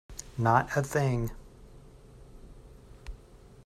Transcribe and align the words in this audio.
Not 0.35 0.75
a 0.75 0.81
thing. 0.81 1.29